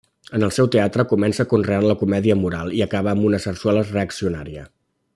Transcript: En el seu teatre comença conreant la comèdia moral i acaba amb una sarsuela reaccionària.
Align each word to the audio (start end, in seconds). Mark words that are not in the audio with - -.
En 0.35 0.45
el 0.45 0.53
seu 0.55 0.69
teatre 0.75 1.05
comença 1.11 1.45
conreant 1.51 1.85
la 1.91 1.97
comèdia 2.01 2.39
moral 2.45 2.75
i 2.79 2.81
acaba 2.89 3.15
amb 3.15 3.31
una 3.31 3.41
sarsuela 3.47 3.85
reaccionària. 3.93 4.69